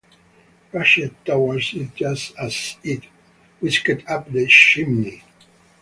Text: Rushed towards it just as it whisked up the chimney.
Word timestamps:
Rushed 0.71 1.11
towards 1.25 1.75
it 1.75 1.93
just 1.93 2.35
as 2.35 2.75
it 2.81 3.03
whisked 3.59 4.01
up 4.07 4.31
the 4.31 4.47
chimney. 4.47 5.21